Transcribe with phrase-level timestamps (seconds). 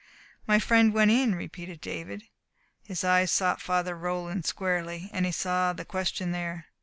[0.47, 2.23] "My friend went in," repeated David.
[2.81, 6.65] His eyes sought Father Roland's squarely, and he saw the question there.